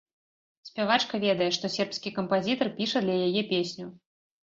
Спявачка 0.69 1.19
ведае, 1.25 1.51
што 1.59 1.71
сербскі 1.75 2.15
кампазітар 2.19 2.75
піша 2.83 3.07
для 3.07 3.23
яе 3.31 3.49
песню. 3.57 3.97